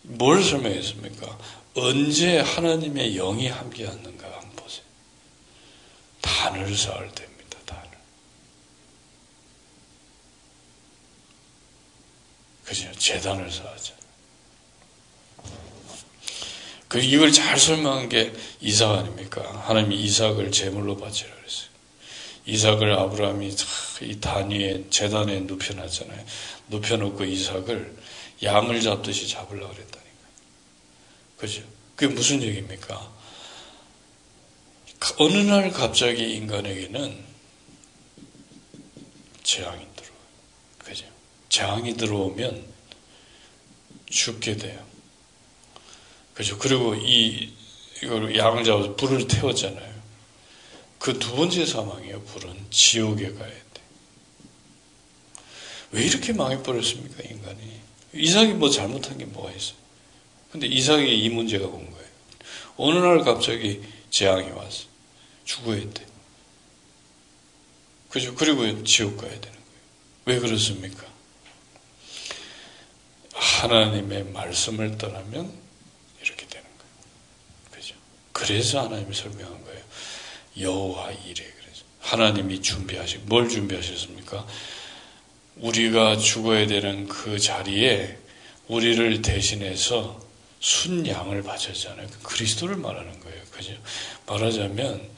[0.01, 1.37] 뭘 설명했습니까?
[1.75, 4.83] 언제 하나님의 영이 함께 하는가 한번 보세요.
[6.21, 7.83] 단을 쌓을 때입니다 단을
[12.73, 14.03] 그죠 재단을 쌓았잖아요
[16.87, 19.41] 그 이걸 잘 설명한 게 이삭 아닙니까?
[19.65, 21.69] 하나님이 이삭을 제물로 바치라 그랬어요.
[22.45, 23.55] 이삭을 아브라함이
[24.01, 26.25] 이 단위에 재단에 눕혀놨잖아요.
[26.69, 27.97] 눕혀놓고 이삭을
[28.43, 30.27] 양을 잡듯이 잡으려고 그랬다니까.
[31.37, 31.63] 그죠?
[31.95, 33.11] 그게 무슨 얘기입니까?
[35.17, 37.25] 어느 날 갑자기 인간에게는
[39.41, 39.92] 재앙이?
[41.53, 42.65] 재앙이 들어오면
[44.09, 44.83] 죽게 돼요.
[46.33, 46.57] 그죠.
[46.57, 47.53] 그리고 이,
[48.01, 49.93] 이걸 잡아서 불을 태웠잖아요.
[50.97, 52.65] 그 두 번째 사망이에요, 불은.
[52.71, 53.81] 지옥에 가야 돼.
[55.91, 57.79] 왜 이렇게 망해버렸습니까, 인간이?
[58.15, 59.77] 이삭이 뭐 잘못한 게 뭐가 있어요?
[60.51, 62.07] 근데 이삭이 이 문제가 온 거예요.
[62.77, 64.85] 어느 날 갑자기 재앙이 왔어.
[65.45, 66.07] 죽어야 돼.
[68.09, 68.33] 그죠?
[68.33, 69.61] 그리고 지옥 가야 되는 거예요.
[70.25, 71.12] 왜 그렇습니까?
[73.43, 75.63] 하나님의 말씀을 떠나면
[78.31, 79.81] 그래서 하나님이 설명한 거예요.
[80.59, 84.45] 여호와 이래 그래서 하나님이 준비하시 뭘 준비하셨습니까?
[85.57, 88.17] 우리가 죽어야 되는 그 자리에
[88.67, 90.21] 우리를 대신해서
[90.59, 92.07] 순양을 바쳤잖아요.
[92.07, 93.41] 그 그리스도를 말하는 거예요.
[93.51, 93.73] 그죠?
[94.25, 95.09] 말하자면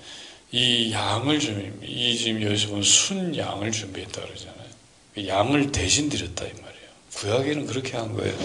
[0.52, 4.70] 이 양을 좀, 이 지금 여기서 보면 순양을 준비했다 그러잖아요.
[5.14, 6.65] 그 양을 대신 드렸다 이 말이에요.
[7.16, 8.36] 구약에는 그렇게 한 거예요.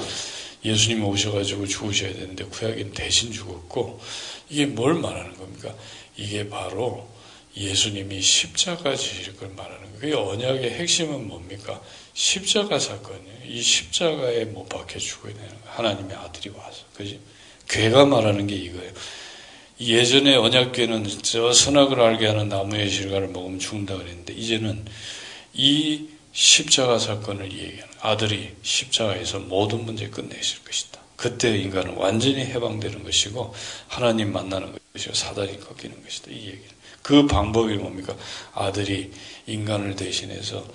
[0.64, 4.00] 예수님 오셔가지고 죽으셔야 되는데 구약에는 대신 죽었고
[4.48, 5.74] 이게 뭘 말하는 겁니까?
[6.16, 7.08] 이게 바로
[7.56, 10.28] 예수님이 십자가 지실 걸 말하는 거예요.
[10.28, 11.80] 언약의 핵심은 뭡니까?
[12.14, 13.46] 십자가 사건이에요.
[13.46, 15.62] 이 십자가에 못 박혀 죽어야 되는 거예요.
[15.66, 16.84] 하나님의 아들이 와서.
[16.94, 17.20] 그지?
[17.68, 18.92] 괴가 말하는 게 이거예요.
[19.80, 24.84] 예전에 언약궤는 저 선악을 알게 하는 나무의 실과를 먹으면 죽는다 그랬는데 이제는
[25.54, 31.00] 이 십자가 사건을 얘기하는 아들이 십자가에서 모든 문제 끝내실 것이다.
[31.16, 33.54] 그때 인간은 완전히 해방되는 것이고
[33.88, 36.30] 하나님 만나는 것이고 사단이 꺾이는 것이다.
[36.30, 36.80] 이 얘기는.
[37.02, 38.14] 그 방법이 뭡니까?
[38.54, 39.10] 아들이
[39.46, 40.66] 인간을 대신해서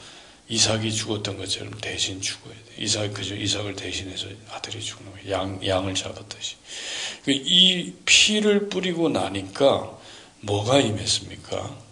[0.48, 2.84] 이삭이 죽었던 것처럼 대신 죽어야 돼.
[2.84, 3.36] 이삭, 그죠?
[3.36, 5.32] 이삭을 대신해서 아들이 죽는 거예요.
[5.32, 6.56] 양, 양을 잡았듯이.
[7.24, 9.98] 그이 피를 뿌리고 나니까
[10.42, 11.85] 뭐가 임했습니까?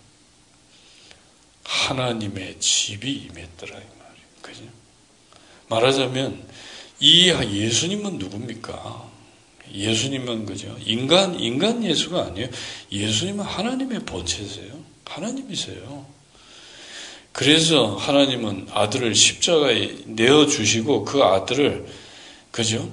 [1.64, 4.28] 하나님의 집이 임했더라, 이 말이에요.
[4.42, 4.64] 그죠?
[5.70, 6.48] 말하자면,
[7.00, 9.12] 이 예수님은 누굽니까?
[9.74, 10.76] 예수님은 그죠?
[10.86, 12.50] 인간, 인간 예수가 아니에요.
[12.92, 14.84] 예수님은 하나님의 본체세요.
[15.06, 16.06] 하나님이세요.
[17.32, 21.88] 그래서 하나님은 아들을 십자가에 내어 주시고 그 아들을,
[22.52, 22.92] 그죠?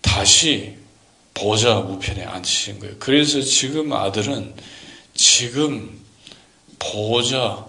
[0.00, 0.76] 다시
[1.34, 2.96] 보좌 우편에 앉히신 거예요.
[2.98, 4.54] 그래서 지금 아들은
[5.14, 6.00] 지금
[6.78, 7.66] 보좌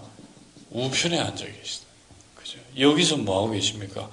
[0.74, 1.86] 우편에 앉아 계시다.
[2.34, 2.58] 그죠?
[2.78, 4.10] 여기서 뭐 하고 계십니까?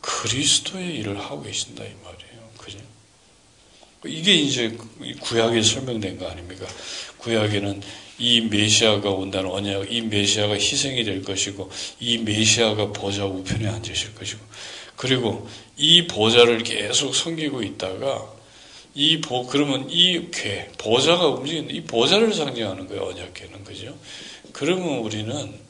[0.00, 2.50] 그리스도의 일을 하고 계신다 이 말이에요.
[2.56, 2.78] 그죠?
[4.06, 4.76] 이게 이제
[5.20, 6.66] 구약에 설명된 거 아닙니까?
[7.18, 7.82] 구약에는
[8.18, 14.40] 이 메시아가 온다는 언약, 이 메시아가 희생이 될 것이고, 이 메시아가 보좌 우편에 앉으실 것이고,
[14.96, 18.34] 그리고 이 보좌를 계속 섬기고 있다가,
[18.94, 23.62] 이 보, 그러면 이 궤, 보좌가 움직이는, 이 보좌를 상징하는 거예요, 언약궤는.
[23.62, 23.96] 그죠?
[24.52, 25.67] 그러면 우리는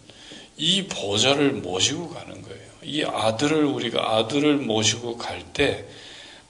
[0.59, 2.68] 이 보좌를 모시고 가는 거예요.
[2.83, 5.87] 이 아들을 우리가 아들을 모시고 갈 때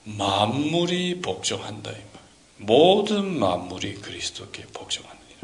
[0.03, 1.91] 만물이 복종한다.
[2.57, 5.39] 모든 만물이 그리스도께 복종하느니라.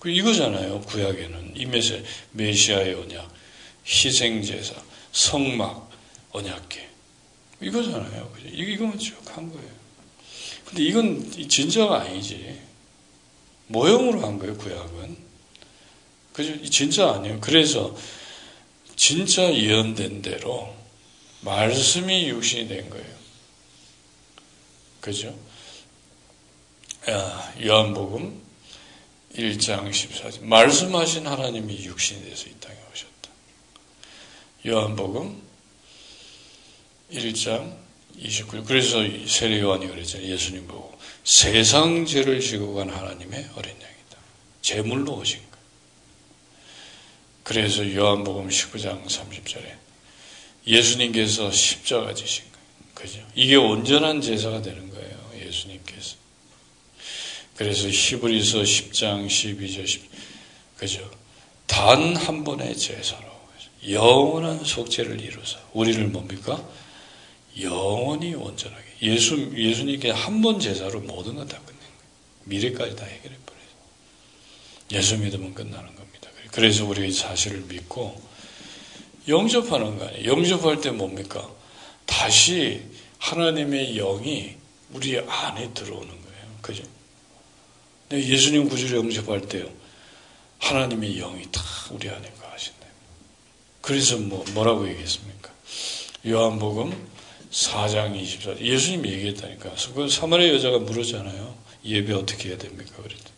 [0.00, 0.80] 그 이거잖아요.
[0.82, 3.32] 구약에는 이 메시, 메시아의 언약,
[3.86, 4.74] 희생제사,
[5.12, 5.90] 성막,
[6.32, 6.88] 언약계.
[7.60, 8.32] 이거잖아요.
[8.52, 9.70] 이거만 쭉 한 거예요.
[10.64, 12.60] 근데 이건 진짜가 아니지.
[13.68, 15.23] 모형으로 한 거예요, 구약은.
[16.34, 16.68] 그죠?
[16.68, 17.40] 진짜 아니에요.
[17.40, 17.96] 그래서
[18.96, 20.74] 진짜 예언된 대로
[21.42, 23.14] 말씀이 육신이 된 거예요.
[25.00, 25.38] 그죠?
[27.64, 28.42] 요한복음
[29.36, 33.30] 1장 14절 말씀하신 하나님이 육신이 돼서 이 땅에 오셨다.
[34.66, 35.40] 요한복음
[37.12, 37.76] 1장
[38.18, 40.28] 29절 그래서 세례 요한이 그랬잖아요.
[40.28, 44.18] 예수님 보고 세상 죄를 지고 간 하나님의 어린 양이다.
[44.62, 45.53] 제물로 오신 거.
[47.44, 49.74] 그래서 요한복음 19장 30절에
[50.66, 52.94] 예수님께서 십자가 지신 거예요.
[52.94, 53.26] 그죠?
[53.34, 55.30] 이게 온전한 제사가 되는 거예요.
[55.38, 56.16] 예수님께서.
[57.56, 60.02] 그래서 히브리서 10장 12절 10,
[60.76, 61.10] 그죠?
[61.66, 63.32] 단 한 번의 제사로
[63.88, 66.66] 영원한 속죄를 이루사 우리를 뭡니까?
[67.60, 72.02] 영원히 온전하게 예수 예수님께 한 번 제사로 모든 것다 끝낸 거예요.
[72.44, 73.64] 미래까지 다 해결해 버려요.
[74.92, 76.03] 예수 믿으면 끝나는 겁니다.
[76.54, 78.16] 그래서 우리가 이 사실을 믿고
[79.26, 80.30] 영접하는 거 아니에요.
[80.30, 81.50] 영접할 때 뭡니까?
[82.06, 82.80] 다시
[83.18, 84.54] 하나님의 영이
[84.92, 86.58] 우리 안에 들어오는 거예요.
[86.62, 86.84] 그죠?
[88.12, 89.68] 예수님 구주를 영접할 때요.
[90.60, 92.86] 하나님의 영이 다 우리 안에 가신다.
[93.80, 95.50] 그래서 뭐, 뭐라고 얘기했습니까?
[96.24, 97.08] 요한복음
[97.50, 98.60] 4장 24절.
[98.60, 99.74] 예수님 얘기했다니까.
[99.96, 101.56] 그 사마리아 여자가 물었잖아요.
[101.84, 102.94] 예배 어떻게 해야 됩니까?
[103.02, 103.33] 그랬더니.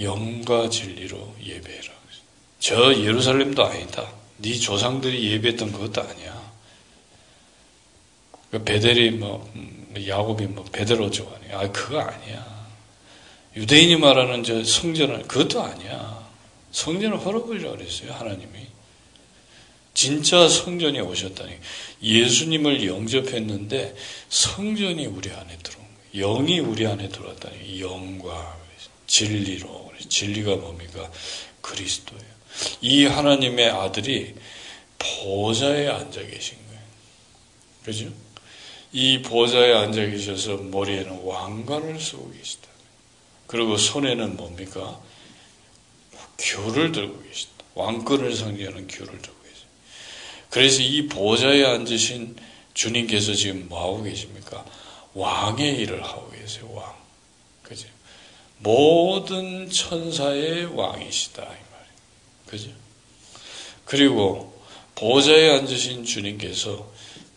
[0.00, 2.00] 영과 진리로 예배해라.
[2.58, 4.12] 저 예루살렘도 아니다.
[4.38, 6.52] 네 조상들이 예배했던 그것도 아니야.
[8.50, 11.52] 그 베델이 뭐 음, 야곱이 뭐 베델로 좋아하니.
[11.52, 12.60] 아 그거 아니야.
[13.56, 16.28] 유대인이 말하는 저 성전은 그것도 아니야.
[16.72, 18.66] 성전을 헐어버리라 그랬어요, 하나님이.
[19.94, 21.58] 진짜 성전이 오셨다니.
[22.02, 23.96] 예수님을 영접했는데
[24.28, 26.36] 성전이 우리 안에 들어온 거예요.
[26.36, 27.80] 영이 우리 안에 들어왔다니.
[27.80, 28.56] 영과
[29.10, 29.90] 진리로.
[30.08, 31.10] 진리가 뭡니까?
[31.60, 32.24] 그리스도예요.
[32.80, 34.34] 이 하나님의 아들이
[34.98, 36.82] 보좌에 앉아 계신 거예요.
[37.84, 38.12] 그죠?
[38.92, 42.68] 이 보좌에 앉아 계셔서 머리에는 왕관을 쓰고 계시다.
[43.48, 45.00] 그리고 손에는 뭡니까?
[46.38, 47.50] 귤을 들고 계시다.
[47.74, 49.68] 왕권을 상징하는 귤을 들고 계시다.
[50.50, 52.36] 그래서 이 보좌에 앉으신
[52.74, 54.64] 주님께서 지금 뭐하고 계십니까?
[55.14, 56.99] 왕의 일을 하고 계세요, 왕.
[58.60, 61.64] 모든 천사의 왕이시다, 이 말이에요.
[62.46, 62.70] 그죠?
[63.84, 64.60] 그리고
[64.94, 66.90] 보좌에 앉으신 주님께서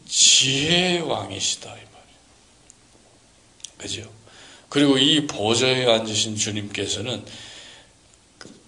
[0.07, 1.83] 지혜의 왕이시다, 이.
[3.83, 4.09] 그죠?
[4.69, 7.25] 그리고 이 보좌에 앉으신 주님께서는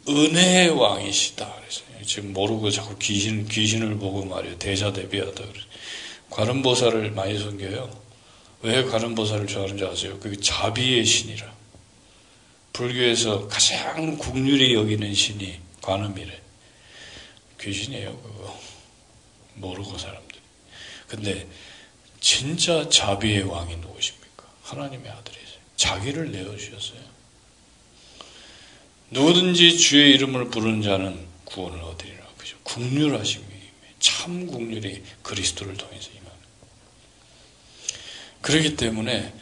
[0.09, 1.55] 은혜의 왕이시다.
[1.55, 2.05] 그랬어요.
[2.05, 4.57] 지금 모르고 자꾸 귀신, 귀신을 보고 말이에요.
[4.59, 5.33] 대자 대비하다.
[5.33, 5.65] 그래서.
[6.29, 8.05] 관음보살을 많이 섬겨요.
[8.61, 10.19] 왜 관음보살을 좋아하는지 아세요?
[10.19, 11.55] 그게 자비의 신이라.
[12.75, 16.41] 불교에서 가장 국률이 여기는 신이 관음이래.
[17.61, 18.61] 귀신이에요, 그거.
[19.53, 20.37] 모르고 사람들.
[21.07, 21.47] 근데
[22.19, 24.45] 진짜 자비의 왕이 누구십니까?
[24.63, 25.35] 하나님의 아들이.
[25.77, 26.99] 자기를 내어주셨어요.
[29.11, 32.25] 누구든지 주의 이름을 부르는 자는 구원을 얻으리라.
[32.37, 32.57] 그죠?
[32.63, 33.45] 국률하심이,
[33.99, 36.37] 참 국률이 그리스도를 통해서 임하는.
[38.41, 39.33] 그렇기 때문에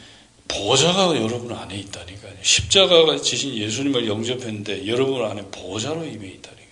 [0.54, 2.34] 보좌가 여러분 안에 있다니까요.
[2.42, 6.64] 십자가가 지신 예수님을 영접했는데 여러분 안에 보좌로 임해 있다니까요.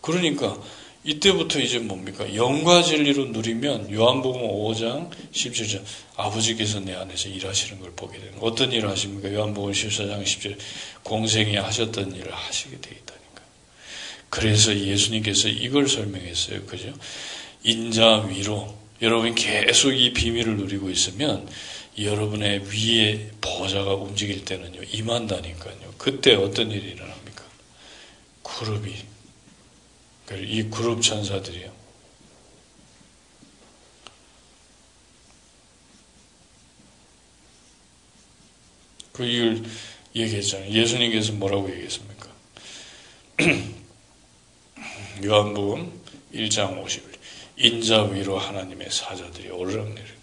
[0.00, 0.56] 그러니까
[1.04, 2.34] 이때부터 이제 뭡니까?
[2.34, 5.82] 영과 진리로 누리면 요한복음 5장 17절
[6.16, 9.32] 아버지께서 내 안에서 일하시는 걸 보게 되는 어떤 일을 하십니까?
[9.32, 10.56] 요한복음 14장 10절
[11.04, 13.42] 공생이 하셨던 일을 하시게 돼 있다니까.
[14.30, 16.64] 그래서 예수님께서 이걸 설명했어요.
[16.64, 16.92] 그죠?
[17.62, 21.48] 인자 위로 여러분이 계속 이 비밀을 누리고 있으면
[21.98, 24.82] 여러분의 위에 보좌가 움직일 때는요.
[24.82, 25.94] 임한다니까요.
[25.96, 27.44] 그때 어떤 일이 일어납니까?
[28.42, 28.94] 그룹이
[30.42, 31.74] 이 그룹 천사들이요.
[39.12, 39.64] 그 이걸
[40.14, 40.70] 얘기했잖아요.
[40.70, 42.28] 예수님께서 뭐라고 얘기했습니까?
[45.24, 46.00] 요한복음
[46.34, 47.16] 1장 50일
[47.56, 50.14] 인자 위로 하나님의 사자들이 오르락내리락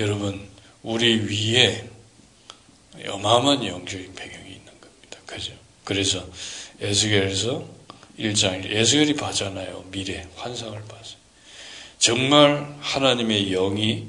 [0.00, 0.55] 여러분
[0.86, 1.84] 우리 위에
[3.08, 5.18] 어마어마한 영적인 배경이 있는 겁니다.
[5.26, 5.52] 그죠?
[5.82, 6.24] 그래서
[6.80, 7.66] 에스겔에서
[8.18, 9.86] 1장 1 에스겔이 봤잖아요.
[9.90, 11.16] 미래 환상을 봤어요.
[11.98, 14.06] 정말 하나님의 영이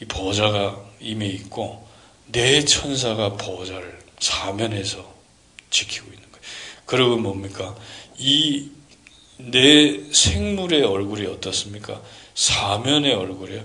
[0.00, 1.86] 이 보좌가 임해 있고
[2.26, 5.12] 내 천사가 보좌를 사면에서
[5.70, 6.46] 지키고 있는 거예요.
[6.86, 7.76] 그리고 뭡니까?
[8.16, 8.76] 이
[9.38, 12.00] 내 생물의 얼굴이 어떻습니까?
[12.34, 13.64] 사면의 얼굴이요.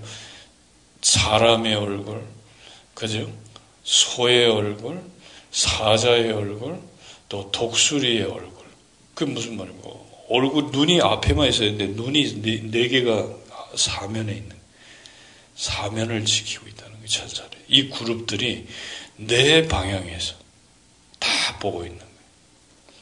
[1.02, 2.24] 사람의 얼굴,
[2.94, 3.30] 그죠?
[3.84, 5.02] 소의 얼굴,
[5.50, 6.80] 사자의 얼굴,
[7.28, 8.64] 또 독수리의 얼굴.
[9.14, 9.88] 그게 무슨 말입니까?
[10.28, 13.28] 얼굴, 눈이 앞에만 있어야 되는데 눈이 네, 네 개가
[13.74, 14.56] 사면에 있는,
[15.56, 17.50] 사면을 지키고 있다는 게 천사래.
[17.68, 18.66] 이 그룹들이
[19.16, 20.34] 내 방향에서
[21.18, 22.12] 다 보고 있는 거예요.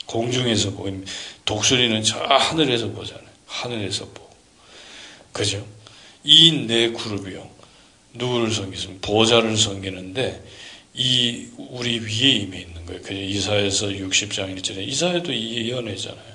[0.07, 1.05] 공중에서 보고 있는
[1.45, 3.29] 독수리는 저 하늘에서 보잖아요.
[3.47, 4.31] 하늘에서 보고.
[5.33, 5.65] 그죠?
[6.25, 7.60] 이 네 그룹이요.
[8.15, 10.45] 누구를 섬기면 보좌를 섬기는데
[10.95, 13.01] 이 우리 위에 임해 있는 거예요.
[13.03, 13.15] 그죠?
[13.15, 16.35] 이사에서 60장 1절에 이사에도 이연애잖아요.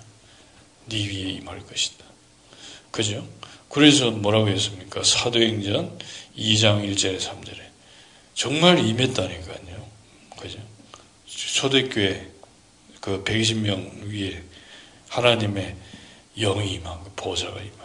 [0.88, 2.06] 네 위에 임할 것이다.
[2.92, 3.28] 그죠?
[3.70, 5.04] 그래서 뭐라고 했습니까?
[5.04, 6.00] 사도행전
[6.38, 7.60] 2장 1절에 3절에
[8.34, 9.88] 정말 임했다니까요.
[10.38, 10.60] 그죠?
[11.26, 12.32] 초대교회
[13.02, 14.42] 그 120명 위에
[15.10, 15.76] 하나님의
[16.38, 17.85] 영이 임한 거, 보좌가 임한.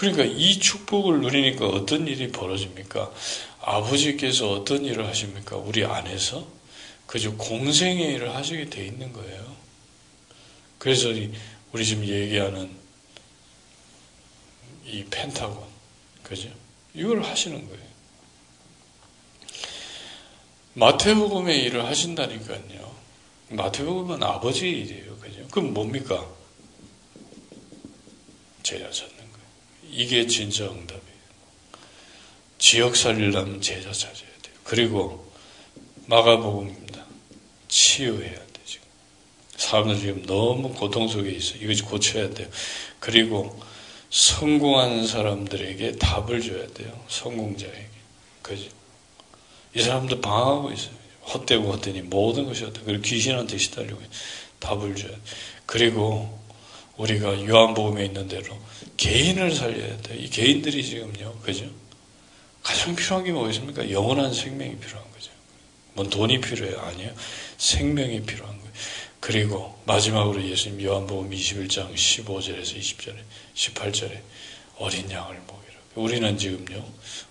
[0.00, 3.12] 그러니까 이 축복을 누리니까 어떤 일이 벌어집니까?
[3.60, 5.56] 아버지께서 어떤 일을 하십니까?
[5.56, 6.48] 우리 안에서
[7.06, 9.54] 그저 공생의 일을 하시게 돼 있는 거예요.
[10.78, 11.10] 그래서
[11.72, 12.70] 우리 지금 얘기하는
[14.86, 15.68] 이 펜타곤,
[16.22, 16.48] 그죠?
[16.94, 17.90] 이걸 하시는 거예요.
[20.72, 22.96] 마태복음의 일을 하신다니까요.
[23.50, 25.18] 마태복음은 아버지의 일이에요.
[25.18, 25.46] 그죠?
[25.48, 26.26] 그럼 뭡니까?
[28.62, 29.19] 제자 찾는 거예요.
[29.90, 31.00] 이게 진짜 응답이에요.
[32.58, 34.54] 지역 살리려면 제자 찾아야 돼요.
[34.64, 35.30] 그리고
[36.06, 37.04] 마가복음입니다.
[37.68, 38.86] 치유해야 돼, 지금.
[39.56, 41.56] 사람들 지금 너무 고통 속에 있어.
[41.56, 42.48] 이것이 고쳐야 돼요.
[42.98, 43.58] 그리고
[44.10, 47.04] 성공한 사람들에게 답을 줘야 돼요.
[47.08, 47.88] 성공자에게.
[48.42, 48.68] 그죠?
[49.74, 51.00] 이 사람들 방황하고 있어요.
[51.32, 54.00] 헛되고 헛되니 모든 것이 헛되고 그리고 귀신한테 시달리고
[54.58, 55.18] 답을 줘야 돼.
[55.66, 56.38] 그리고
[56.96, 58.58] 우리가 요한복음에 있는 대로
[59.00, 60.14] 개인을 살려야 돼.
[60.14, 61.38] 이 개인들이 지금요.
[61.42, 61.64] 그죠?
[62.62, 63.90] 가장 필요한 게 뭐겠습니까?
[63.90, 65.30] 영원한 생명이 필요한 거죠.
[65.94, 66.78] 뭐 돈이 필요해요?
[66.78, 67.14] 아니에요.
[67.56, 68.72] 생명이 필요한 거예요.
[69.18, 73.16] 그리고 마지막으로 예수님 요한복음 21장 15절에서 20절에
[73.54, 74.20] 18절에
[74.76, 75.74] 어린 양을 먹이라.
[75.94, 76.84] 우리는 지금요.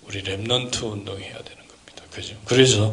[0.03, 2.03] 우리 remnant 운동해야 되는 겁니다.
[2.09, 2.35] 그죠?
[2.45, 2.91] 그래서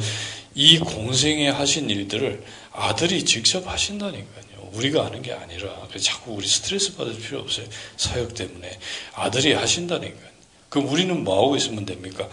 [0.54, 4.45] 이 공생에 하신 일들을 아들이 직접 하신다니까요.
[4.72, 7.66] 우리가 하는 게 아니라 자꾸 우리 스트레스 받을 필요 없어요.
[7.96, 8.78] 사역 때문에
[9.14, 10.30] 아들이 하신다니까요.
[10.68, 12.28] 그럼 우리는 뭐 하고 있으면 됩니까?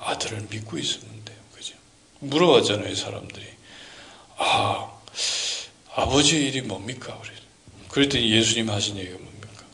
[0.00, 1.36] 아들을 믿고 있으면 돼요.
[1.54, 1.74] 그죠?
[2.20, 3.46] 물어봤잖아요, 사람들이.
[4.36, 4.90] 아,
[5.94, 7.18] 아버지의 일이 뭡니까?
[7.22, 7.34] 그래.
[7.88, 9.64] 그랬더니 예수님 하신 얘기가 뭡니까?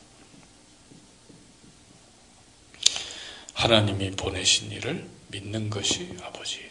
[3.53, 6.65] 하나님이 보내신 일을 믿는 것이 아버지의.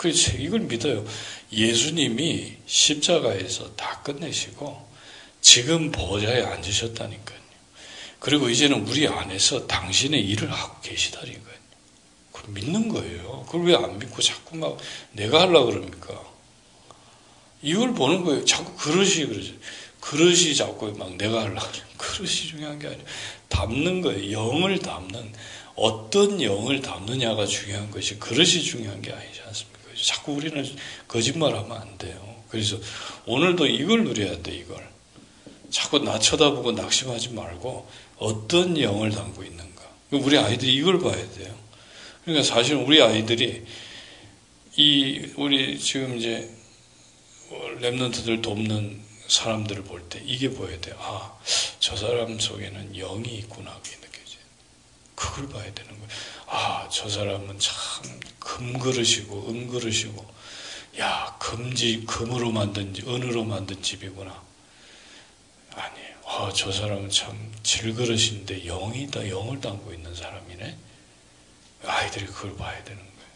[0.00, 1.04] 그래서 이걸 믿어요.
[1.52, 4.88] 예수님이 십자가에서 다 끝내시고
[5.42, 7.38] 지금 보좌에 앉으셨다니까요.
[8.18, 11.54] 그리고 이제는 우리 안에서 당신의 일을 하고 계시다니까요.
[12.32, 13.44] 그걸 믿는 거예요.
[13.44, 14.78] 그걸 왜 안 믿고 자꾸 막
[15.12, 16.24] 내가 하려고 그럽니까?
[17.60, 18.46] 이걸 보는 거예요.
[18.46, 19.52] 자꾸 그릇이 그러죠.
[20.00, 21.84] 그릇이 자꾸 막 내가 하려고 그래요.
[21.98, 23.04] 그릇이 중요한 게 아니에요.
[23.50, 24.32] 담는 거예요.
[24.32, 25.34] 영을 담는
[25.74, 29.69] 어떤 영을 담느냐가 중요한 것이 그릇이 중요한 게 아니지 않습니까?
[30.02, 30.64] 자꾸 우리는
[31.08, 32.42] 거짓말하면 안 돼요.
[32.48, 32.78] 그래서
[33.26, 34.52] 오늘도 이걸 누려야 돼.
[34.56, 34.88] 이걸
[35.70, 39.82] 자꾸 나 쳐다보고 낙심하지 말고 어떤 영을 담고 있는가.
[40.10, 41.54] 우리 아이들이 이걸 봐야 돼요.
[42.24, 43.64] 그러니까 사실 우리 아이들이
[44.76, 46.50] 이 우리 지금 이제
[47.80, 50.96] 랩런트들 돕는 사람들을 볼 때 이게 보여야 돼요.
[50.98, 51.38] 아,
[51.78, 53.78] 저 사람 속에는 영이 있구나.
[53.82, 54.40] 그게 느껴져요.
[55.14, 56.08] 그걸 봐야 되는 거예요.
[56.52, 57.74] 아, 저 사람은 참
[58.40, 60.34] 금그릇이고, 은그릇이고,
[60.98, 64.42] 야, 금지, 금으로 만든, 은으로 만든 집이구나.
[65.72, 66.16] 아니에요.
[66.26, 70.76] 아, 저 사람은 참 질그릇인데 영이다, 영을 담고 있는 사람이네.
[71.84, 73.30] 아이들이 그걸 봐야 되는 거예요.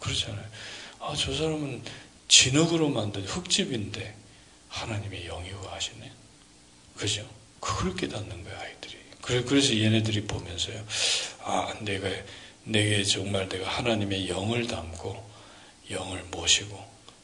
[0.00, 0.46] 그렇잖아요.
[1.00, 1.82] 아, 저 사람은
[2.28, 4.16] 진흙으로 만든 흙집인데
[4.70, 6.10] 하나님의 영이고 하시네.
[6.96, 7.28] 그죠?
[7.60, 8.98] 그걸 깨닫는 거예요, 아이들이.
[9.20, 10.84] 그래서 얘네들이 보면서요.
[11.42, 12.08] 아, 내가,
[12.64, 15.30] 내게 정말 내가 하나님의 영을 담고
[15.90, 16.82] 영을 모시고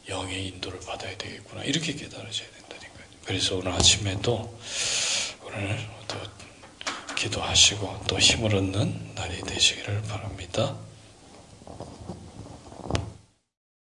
[0.09, 1.65] 영의 인도를 받아야 되겠구나.
[1.65, 3.07] 이렇게 깨달아져야 된다니까요.
[3.25, 4.59] 그래서 오늘 아침에도
[5.45, 6.17] 오늘 또
[7.15, 10.77] 기도하시고 또 힘을 얻는 날이 되시기를 바랍니다.